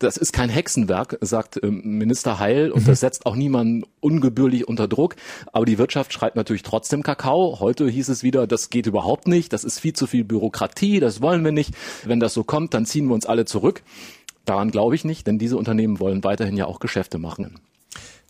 das 0.06 0.18
ist 0.18 0.32
kein 0.32 0.50
Hexenwerk, 0.50 1.18
sagt 1.22 1.60
ähm, 1.62 1.82
Minister 1.84 2.40
Heil, 2.40 2.72
und 2.72 2.84
mhm. 2.84 2.88
das 2.88 3.00
setzt 3.00 3.26
auch 3.26 3.36
niemanden 3.36 3.84
ungebührlich 4.00 4.68
unter 4.68 4.88
Druck. 4.88 5.16
Aber 5.52 5.66
die 5.66 5.78
Wirtschaft 5.78 6.14
schreibt 6.14 6.36
natürlich 6.36 6.64
trotzdem 6.64 7.04
Kakao. 7.04 7.60
Heute 7.60 7.90
hieß 7.90 8.10
es 8.10 8.24
wieder, 8.24 8.48
das 8.48 8.70
geht 8.70 8.86
überhaupt 8.86 9.28
nicht, 9.28 9.52
das 9.52 9.64
ist 9.64 9.80
viel 9.80 9.94
zu 9.94 10.08
viel 10.08 10.24
Bürokratie, 10.24 11.00
das 11.00 11.22
wollen 11.22 11.44
wir 11.44 11.52
nicht. 11.52 11.74
Wenn 12.04 12.20
das 12.20 12.34
so 12.34 12.44
kommt, 12.44 12.74
dann 12.74 12.86
ziehen 12.86 13.08
wir 13.08 13.16
uns 13.16 13.26
alle 13.26 13.46
zurück. 13.46 13.82
Daran 14.46 14.70
glaube 14.70 14.96
ich 14.96 15.04
nicht, 15.04 15.26
denn 15.26 15.40
diese 15.40 15.58
Unternehmen 15.58 16.00
wollen 16.00 16.24
weiterhin 16.24 16.56
ja 16.56 16.68
auch 16.68 16.80
Geschäfte 16.80 17.18
machen. 17.18 17.60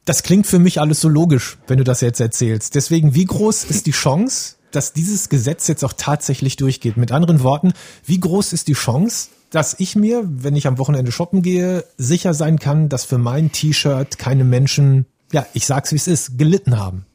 Das 0.05 0.23
klingt 0.23 0.47
für 0.47 0.59
mich 0.59 0.79
alles 0.79 1.01
so 1.01 1.09
logisch, 1.09 1.57
wenn 1.67 1.77
du 1.77 1.83
das 1.83 1.99
jetzt 2.01 2.21
erzählst. 2.21 2.75
Deswegen, 2.75 3.15
wie 3.15 3.25
groß 3.25 3.65
ist 3.65 3.85
die 3.85 3.91
Chance, 3.91 4.55
dass 4.71 4.93
dieses 4.93 5.29
Gesetz 5.29 5.67
jetzt 5.67 5.83
auch 5.83 5.93
tatsächlich 5.93 6.55
durchgeht? 6.55 6.95
Mit 6.95 7.11
anderen 7.11 7.43
Worten, 7.43 7.73
wie 8.05 8.19
groß 8.19 8.53
ist 8.53 8.67
die 8.67 8.73
Chance, 8.73 9.29
dass 9.49 9.79
ich 9.79 9.95
mir, 9.95 10.23
wenn 10.25 10.55
ich 10.55 10.67
am 10.67 10.77
Wochenende 10.77 11.11
shoppen 11.11 11.41
gehe, 11.41 11.85
sicher 11.97 12.33
sein 12.33 12.59
kann, 12.59 12.89
dass 12.89 13.05
für 13.05 13.17
mein 13.17 13.51
T-Shirt 13.51 14.17
keine 14.17 14.43
Menschen, 14.43 15.05
ja, 15.31 15.45
ich 15.53 15.65
sag's 15.65 15.91
wie 15.91 15.97
es 15.97 16.07
ist, 16.07 16.37
gelitten 16.37 16.79
haben? 16.79 17.05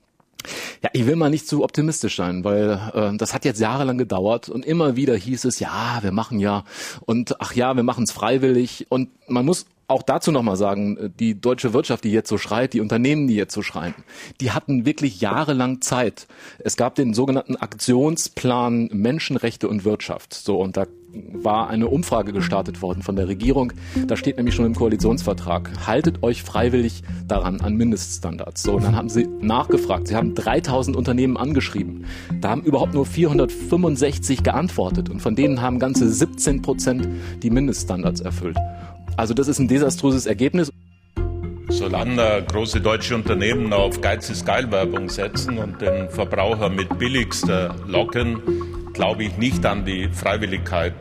Ja, 0.83 0.91
ich 0.95 1.07
will 1.07 1.17
mal 1.17 1.31
nicht 1.31 1.47
zu 1.47 1.63
optimistisch 1.63 2.17
sein, 2.17 2.45
weil 2.45 2.81
äh, 2.95 3.17
das 3.17 3.35
hat 3.35 3.45
jetzt 3.45 3.61
jahrelang 3.61 3.99
gedauert 3.99 4.49
und 4.49 4.65
immer 4.65 4.97
wieder 4.97 5.15
hieß 5.15 5.45
es, 5.45 5.61
ja, 5.61 5.99
wir 6.01 6.13
machen 6.13 6.41
ja 6.41 6.65
und 7.05 7.41
ach 7.41 7.55
ja, 7.55 7.77
wir 7.77 7.83
machen 7.83 8.05
es 8.05 8.13
freiwillig 8.13 8.87
und 8.89 9.11
man 9.29 9.45
muss 9.45 9.67
auch 9.91 10.03
dazu 10.03 10.31
nochmal 10.31 10.57
sagen, 10.57 11.13
die 11.19 11.39
deutsche 11.39 11.73
Wirtschaft, 11.73 12.05
die 12.05 12.13
jetzt 12.13 12.29
so 12.29 12.39
schreit, 12.39 12.73
die 12.73 12.81
Unternehmen, 12.81 13.27
die 13.27 13.35
jetzt 13.35 13.53
so 13.53 13.61
schreien, 13.61 13.95
die 14.41 14.53
hatten 14.53 14.87
wirklich 14.87 15.21
jahrelang 15.21 15.81
Zeit. 15.81 16.29
Es 16.61 16.77
gab 16.77 16.95
den 16.95 17.13
sogenannten 17.13 17.57
Aktionsplan 17.57 18.89
Menschenrechte 18.93 19.69
und 19.69 19.85
Wirtschaft. 19.85 20.33
So, 20.33 20.61
und 20.61 20.77
da 20.77 20.87
war 21.33 21.69
eine 21.69 21.89
Umfrage 21.89 22.33
gestartet 22.33 22.83
worden 22.83 23.03
von 23.03 23.17
der 23.17 23.29
Regierung. 23.29 23.73
Da 24.07 24.17
steht 24.17 24.37
nämlich 24.37 24.55
schon 24.55 24.67
im 24.67 24.75
Koalitionsvertrag, 24.75 25.87
haltet 25.87 26.23
euch 26.23 26.43
freiwillig 26.43 27.03
daran 27.27 27.61
an 27.61 27.77
Mindeststandards. 27.77 28.63
So, 28.63 28.75
und 28.75 28.85
dann 28.85 28.97
haben 28.97 29.09
sie 29.09 29.29
nachgefragt. 29.41 30.09
Sie 30.09 30.17
haben 30.17 30.35
3000 30.35 30.97
Unternehmen 30.97 31.37
angeschrieben. 31.37 32.05
Da 32.41 32.51
haben 32.51 32.63
überhaupt 32.63 32.95
nur 32.95 33.07
465 33.07 34.43
geantwortet 34.43 35.09
und 35.09 35.21
von 35.21 35.35
denen 35.35 35.61
haben 35.61 35.79
ganze 35.79 36.09
17 36.09 36.63
Prozent 36.63 37.09
die 37.43 37.51
Mindeststandards 37.51 38.21
erfüllt. 38.21 38.57
Also 39.17 39.35
das 39.35 39.49
ist 39.49 39.59
ein 39.59 39.69
desaströses 39.69 40.27
Ergebnis. 40.27 40.71
Solange 41.69 42.45
große 42.51 42.81
deutsche 42.81 43.15
Unternehmen 43.15 43.73
auf 43.73 44.01
Geiz 44.01 44.29
ist 44.29 44.45
geil 44.45 44.71
Werbung 44.73 45.09
setzen 45.09 45.59
und 45.59 45.81
den 45.81 46.11
Verbraucher 46.11 46.69
mit 46.69 46.99
billigster 46.99 47.77
locken, 47.87 48.43
glaube 48.93 49.25
ich 49.25 49.37
nicht 49.39 49.65
an 49.67 49.85
die 49.85 50.09
Freiwilligkeit. 50.09 50.95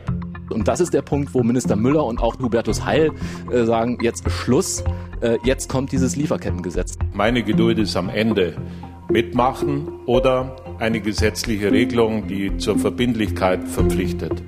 Und 0.50 0.66
das 0.66 0.80
ist 0.80 0.92
der 0.92 1.02
Punkt, 1.02 1.32
wo 1.34 1.42
Minister 1.42 1.76
Müller 1.76 2.04
und 2.04 2.20
auch 2.20 2.38
Hubertus 2.38 2.84
Heil 2.84 3.12
äh, 3.52 3.64
sagen, 3.64 3.98
jetzt 4.02 4.28
Schluss, 4.30 4.82
äh, 5.20 5.38
jetzt 5.44 5.68
kommt 5.68 5.92
dieses 5.92 6.16
Lieferkettengesetz. 6.16 6.96
Meine 7.12 7.42
Geduld 7.42 7.78
ist 7.78 7.96
am 7.96 8.08
Ende. 8.08 8.56
Mitmachen 9.10 9.88
oder 10.06 10.56
eine 10.78 11.00
gesetzliche 11.00 11.72
Regelung, 11.72 12.28
die 12.28 12.56
zur 12.58 12.78
Verbindlichkeit 12.78 13.66
verpflichtet. 13.66 14.42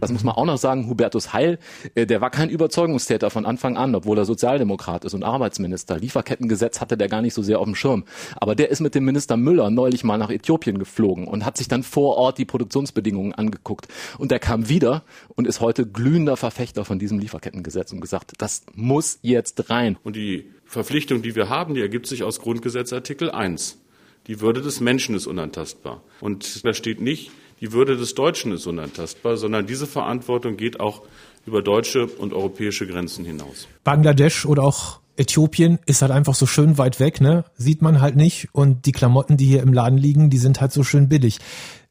Das 0.00 0.12
muss 0.12 0.22
man 0.22 0.34
auch 0.34 0.44
noch 0.44 0.58
sagen, 0.58 0.88
Hubertus 0.88 1.32
Heil, 1.32 1.58
äh, 1.94 2.06
der 2.06 2.20
war 2.20 2.30
kein 2.30 2.50
Überzeugungstäter 2.50 3.30
von 3.30 3.46
Anfang 3.46 3.76
an, 3.76 3.94
obwohl 3.94 4.18
er 4.18 4.24
Sozialdemokrat 4.24 5.04
ist 5.04 5.14
und 5.14 5.24
Arbeitsminister. 5.24 5.98
Lieferkettengesetz 5.98 6.80
hatte 6.80 6.96
der 6.96 7.08
gar 7.08 7.22
nicht 7.22 7.34
so 7.34 7.42
sehr 7.42 7.58
auf 7.58 7.64
dem 7.64 7.74
Schirm. 7.74 8.04
Aber 8.36 8.54
der 8.54 8.70
ist 8.70 8.80
mit 8.80 8.94
dem 8.94 9.04
Minister 9.04 9.36
Müller 9.36 9.70
neulich 9.70 10.04
mal 10.04 10.18
nach 10.18 10.30
Äthiopien 10.30 10.78
geflogen 10.78 11.26
und 11.26 11.44
hat 11.44 11.56
sich 11.56 11.68
dann 11.68 11.82
vor 11.82 12.16
Ort 12.16 12.38
die 12.38 12.44
Produktionsbedingungen 12.44 13.34
angeguckt. 13.34 13.88
Und 14.18 14.30
der 14.30 14.38
kam 14.38 14.68
wieder 14.68 15.02
und 15.34 15.46
ist 15.46 15.60
heute 15.60 15.86
glühender 15.86 16.36
Verfechter 16.36 16.84
von 16.84 16.98
diesem 16.98 17.18
Lieferkettengesetz 17.18 17.92
und 17.92 18.00
gesagt, 18.00 18.32
das 18.38 18.64
muss 18.74 19.18
jetzt 19.22 19.70
rein. 19.70 19.98
Und 20.04 20.16
die 20.16 20.50
Verpflichtung, 20.64 21.22
die 21.22 21.34
wir 21.34 21.48
haben, 21.48 21.74
die 21.74 21.80
ergibt 21.80 22.06
sich 22.06 22.22
aus 22.22 22.40
Grundgesetz 22.40 22.92
Artikel 22.92 23.30
1. 23.30 23.78
Die 24.26 24.40
Würde 24.40 24.60
des 24.60 24.80
Menschen 24.80 25.14
ist 25.14 25.26
unantastbar. 25.26 26.02
Und 26.20 26.64
da 26.64 26.74
steht 26.74 27.00
nicht, 27.00 27.30
die 27.60 27.72
Würde 27.72 27.96
des 27.96 28.14
Deutschen 28.14 28.52
ist 28.52 28.66
unantastbar, 28.66 29.36
sondern 29.36 29.66
diese 29.66 29.86
Verantwortung 29.86 30.56
geht 30.56 30.80
auch 30.80 31.02
über 31.46 31.62
deutsche 31.62 32.06
und 32.06 32.32
europäische 32.32 32.86
Grenzen 32.86 33.24
hinaus. 33.24 33.66
Bangladesch 33.84 34.46
oder 34.46 34.62
auch 34.62 35.00
Äthiopien 35.16 35.78
ist 35.86 36.02
halt 36.02 36.12
einfach 36.12 36.34
so 36.34 36.46
schön 36.46 36.78
weit 36.78 37.00
weg, 37.00 37.20
ne? 37.20 37.44
Sieht 37.56 37.82
man 37.82 38.00
halt 38.00 38.16
nicht. 38.16 38.48
Und 38.52 38.86
die 38.86 38.92
Klamotten, 38.92 39.36
die 39.36 39.46
hier 39.46 39.62
im 39.62 39.72
Laden 39.72 39.98
liegen, 39.98 40.30
die 40.30 40.38
sind 40.38 40.60
halt 40.60 40.72
so 40.72 40.84
schön 40.84 41.08
billig. 41.08 41.38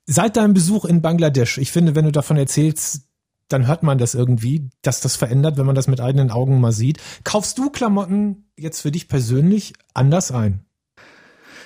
Seit 0.05 0.37
deinem 0.37 0.53
Besuch 0.53 0.85
in 0.85 1.01
Bangladesch, 1.01 1.57
ich 1.57 1.71
finde, 1.71 1.95
wenn 1.95 2.05
du 2.05 2.11
davon 2.11 2.37
erzählst, 2.37 3.01
dann 3.49 3.67
hört 3.67 3.83
man 3.83 3.97
das 3.97 4.13
irgendwie, 4.13 4.69
dass 4.81 5.01
das 5.01 5.15
verändert, 5.15 5.57
wenn 5.57 5.65
man 5.65 5.75
das 5.75 5.87
mit 5.87 5.99
eigenen 5.99 6.31
Augen 6.31 6.61
mal 6.61 6.71
sieht. 6.71 6.99
Kaufst 7.23 7.57
du 7.57 7.69
Klamotten 7.69 8.49
jetzt 8.57 8.81
für 8.81 8.91
dich 8.91 9.07
persönlich 9.07 9.73
anders 9.93 10.31
ein? 10.31 10.66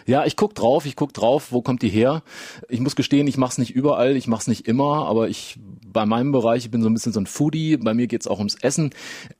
Ja, 0.05 0.25
ich 0.25 0.36
guck 0.36 0.55
drauf, 0.55 0.86
ich 0.86 0.96
guck 0.96 1.13
drauf, 1.13 1.51
wo 1.51 1.62
kommt 1.62 1.81
die 1.81 1.89
her? 1.89 2.24
Ich 2.70 2.79
muss 2.79 2.96
gestehen, 2.96 3.27
ich 3.27 3.38
mache 3.38 3.51
es 3.51 3.58
nicht 3.58 3.72
überall, 3.72 4.15
ich 4.15 4.27
mache 4.27 4.41
es 4.41 4.48
nicht 4.48 4.67
immer, 4.67 5.08
aber 5.08 5.29
ich 5.29 5.58
bei 5.91 6.05
meinem 6.05 6.31
Bereich, 6.31 6.65
ich 6.65 6.72
bin 6.72 6.81
so 6.81 6.89
ein 6.89 6.93
bisschen 6.93 7.12
so 7.12 7.20
ein 7.20 7.25
Foodie, 7.25 7.77
bei 7.77 7.93
mir 7.93 8.08
geht's 8.08 8.27
auch 8.27 8.38
ums 8.38 8.55
Essen. 8.55 8.91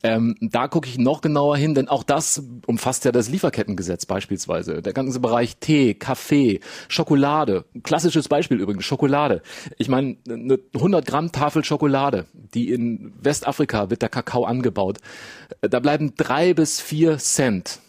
Ähm, 0.04 0.36
da 0.42 0.68
gucke 0.68 0.88
ich 0.88 0.98
noch 0.98 1.22
genauer 1.22 1.58
hin, 1.58 1.76
denn 1.76 1.88
auch 1.88 2.04
das 2.04 2.44
umfasst 2.68 3.06
ja 3.06 3.12
das 3.12 3.30
Lieferkettengesetz 3.30 4.06
beispielsweise. 4.06 4.82
Der 4.82 4.94
ganze 4.94 5.20
Bereich 5.20 5.58
Tee, 5.58 5.94
Kaffee, 5.94 6.60
Schokolade. 6.88 7.66
Klassisches 7.84 8.28
Beispiel 8.28 8.60
übrigens, 8.60 8.86
Schokolade. 8.86 9.42
Ich 9.78 9.88
meine, 9.88 10.18
eine 10.28 10.60
100 10.76 11.06
Gramm 11.06 11.32
Tafel 11.32 11.64
Schokolade, 11.64 12.26
die 12.34 12.70
in 12.72 13.14
Westafrika 13.22 13.90
wird 13.90 14.02
der 14.02 14.10
Kakao 14.10 14.44
angebaut. 14.44 14.98
Da 15.62 15.80
bleiben 15.80 16.14
drei 16.18 16.54
bis 16.54 16.82
vier 16.82 17.18
Cent 17.18 17.80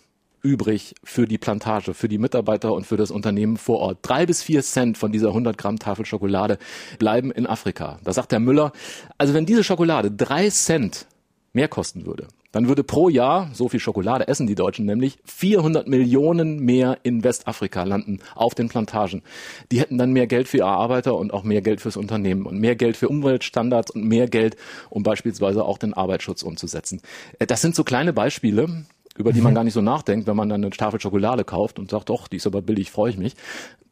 übrig 0.43 0.95
für 1.05 1.27
die 1.27 1.39
Plantage, 1.39 1.95
für 1.95 2.09
die 2.09 2.19
Mitarbeiter 2.19 2.73
und 2.73 2.87
für 2.87 2.97
das 2.97 3.11
Unternehmen 3.11 3.57
vor 3.57 3.79
Ort. 3.79 3.99
Drei 4.03 4.27
bis 4.27 4.43
vier 4.43 4.63
Cent 4.63 4.99
von 4.99 5.13
dieser 5.13 5.29
100 5.29 5.57
Gramm 5.57 5.79
Tafel 5.79 6.05
Schokolade 6.05 6.59
bleiben 6.99 7.31
in 7.31 7.47
Afrika. 7.47 7.99
Da 8.05 8.13
sagt 8.13 8.33
der 8.33 8.41
Müller, 8.41 8.73
also 9.19 9.35
wenn 9.35 9.47
diese 9.47 9.65
Schokolade 9.65 10.11
drei 10.11 10.51
Cent 10.51 11.07
mehr 11.53 11.69
kosten 11.69 12.07
würde, 12.07 12.29
dann 12.53 12.69
würde 12.69 12.85
pro 12.85 13.09
Jahr, 13.09 13.51
so 13.55 13.69
viel 13.69 13.81
Schokolade 13.81 14.29
essen 14.29 14.47
die 14.47 14.55
Deutschen 14.55 14.85
nämlich, 14.85 15.19
400 15.25 15.89
Millionen 15.89 16.61
mehr 16.61 16.99
in 17.03 17.25
Westafrika 17.25 17.83
landen 17.85 18.21
auf 18.35 18.55
den 18.55 18.69
Plantagen. 18.69 19.23
Die 19.71 19.81
hätten 19.81 19.97
dann 19.97 20.13
mehr 20.13 20.27
Geld 20.27 20.49
für 20.49 20.59
ihre 20.59 20.67
Arbeiter 20.67 21.17
und 21.17 21.33
auch 21.33 21.45
mehr 21.45 21.63
Geld 21.63 21.81
fürs 21.81 21.97
Unternehmen 21.97 22.45
und 22.45 22.59
mehr 22.59 22.77
Geld 22.77 22.99
für 22.99 23.09
Umweltstandards 23.09 23.91
und 23.91 24.05
mehr 24.05 24.29
Geld, 24.29 24.57
um 24.91 25.03
beispielsweise 25.03 25.65
auch 25.65 25.79
den 25.79 25.95
Arbeitsschutz 25.95 26.43
umzusetzen. 26.43 27.01
Äh, 27.39 27.47
das 27.47 27.63
sind 27.63 27.75
so 27.75 27.85
kleine 27.85 28.13
Beispiele, 28.13 28.85
über 29.17 29.33
die 29.33 29.41
man 29.41 29.53
mhm. 29.53 29.57
gar 29.57 29.65
nicht 29.65 29.75
so 29.75 29.83
nachdenkt, 29.83 30.27
wenn 30.27 30.37
man 30.37 30.49
dann 30.49 30.63
eine 30.63 30.71
Tafel 30.71 31.01
Schokolade 31.01 31.45
kauft 31.45 31.79
und 31.79 31.91
sagt, 31.91 32.09
doch, 32.09 32.29
die 32.29 32.37
ist 32.37 32.47
aber 32.47 32.63
billig, 32.63 32.91
freue 32.91 33.11
ich 33.11 33.19
mich. 33.19 33.35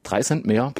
Drei 0.02 0.22
Cent 0.22 0.46
mehr 0.46 0.72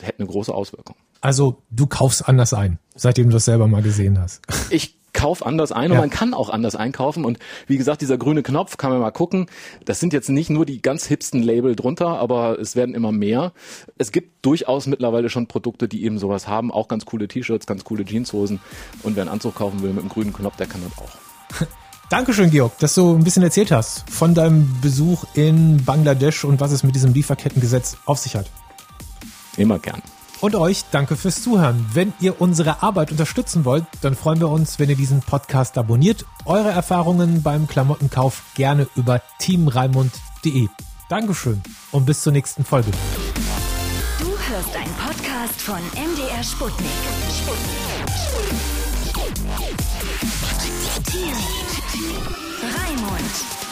hätte 0.00 0.20
eine 0.20 0.28
große 0.28 0.54
Auswirkung. 0.54 0.96
Also 1.20 1.62
du 1.70 1.86
kaufst 1.86 2.28
anders 2.28 2.54
ein, 2.54 2.78
seitdem 2.94 3.26
du 3.26 3.34
das 3.34 3.44
selber 3.44 3.66
mal 3.66 3.82
gesehen 3.82 4.18
hast. 4.20 4.42
Ich 4.70 4.98
kauf 5.14 5.44
anders 5.44 5.72
ein 5.72 5.90
und 5.90 5.94
ja. 5.94 6.00
man 6.00 6.10
kann 6.10 6.32
auch 6.32 6.48
anders 6.48 6.76
einkaufen. 6.76 7.24
Und 7.24 7.38
wie 7.66 7.76
gesagt, 7.76 8.02
dieser 8.02 8.18
grüne 8.18 8.44
Knopf 8.44 8.76
kann 8.76 8.90
man 8.90 9.00
mal 9.00 9.10
gucken. 9.10 9.46
Das 9.84 9.98
sind 9.98 10.12
jetzt 10.12 10.28
nicht 10.28 10.48
nur 10.48 10.64
die 10.64 10.80
ganz 10.80 11.06
hipsten 11.06 11.42
Label 11.42 11.74
drunter, 11.74 12.18
aber 12.20 12.60
es 12.60 12.76
werden 12.76 12.94
immer 12.94 13.10
mehr. 13.10 13.52
Es 13.96 14.12
gibt 14.12 14.44
durchaus 14.44 14.86
mittlerweile 14.86 15.28
schon 15.28 15.48
Produkte, 15.48 15.88
die 15.88 16.04
eben 16.04 16.18
sowas 16.18 16.46
haben. 16.46 16.70
Auch 16.70 16.86
ganz 16.86 17.04
coole 17.04 17.26
T-Shirts, 17.26 17.66
ganz 17.66 17.82
coole 17.82 18.04
Jeanshosen. 18.04 18.60
Und 19.02 19.16
wer 19.16 19.22
einen 19.22 19.30
Anzug 19.30 19.56
kaufen 19.56 19.82
will 19.82 19.90
mit 19.90 20.00
einem 20.00 20.08
grünen 20.08 20.32
Knopf, 20.32 20.56
der 20.56 20.66
kann 20.66 20.82
das 20.84 20.98
auch. 20.98 21.66
Dankeschön, 22.10 22.50
Georg, 22.50 22.78
dass 22.78 22.94
du 22.94 23.14
ein 23.14 23.22
bisschen 23.22 23.42
erzählt 23.42 23.70
hast 23.70 24.08
von 24.10 24.34
deinem 24.34 24.80
Besuch 24.80 25.24
in 25.34 25.84
Bangladesch 25.84 26.44
und 26.44 26.58
was 26.58 26.72
es 26.72 26.82
mit 26.82 26.94
diesem 26.94 27.12
Lieferkettengesetz 27.12 27.98
auf 28.06 28.18
sich 28.18 28.34
hat. 28.34 28.50
Immer 29.58 29.78
gern. 29.78 30.00
Und 30.40 30.54
euch 30.54 30.84
danke 30.90 31.16
fürs 31.16 31.42
Zuhören. 31.42 31.84
Wenn 31.92 32.14
ihr 32.20 32.40
unsere 32.40 32.82
Arbeit 32.82 33.10
unterstützen 33.10 33.64
wollt, 33.64 33.84
dann 34.00 34.14
freuen 34.14 34.40
wir 34.40 34.48
uns, 34.48 34.78
wenn 34.78 34.88
ihr 34.88 34.96
diesen 34.96 35.20
Podcast 35.20 35.76
abonniert. 35.76 36.24
Eure 36.44 36.70
Erfahrungen 36.70 37.42
beim 37.42 37.66
Klamottenkauf 37.66 38.42
gerne 38.54 38.86
über 38.94 39.20
teamraimund.de. 39.40 40.68
Dankeschön 41.08 41.60
und 41.90 42.06
bis 42.06 42.22
zur 42.22 42.32
nächsten 42.32 42.64
Folge. 42.64 42.90
Du 44.20 44.28
hörst 44.28 44.76
einen 44.76 44.94
Podcast 44.94 45.60
von 45.60 45.78
MDR 45.94 46.42
Sputnik. 46.44 46.88
Sputnik. 47.36 47.78
Sputnik. 50.94 51.77
Raimund. 53.08 53.67